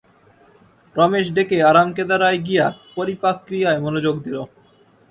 [0.95, 2.65] রমেশ ডেকে আরাম-কেদারায় গিয়া
[2.95, 4.37] পরিপাক-ক্রিয়ায় মনোযোগ দিল।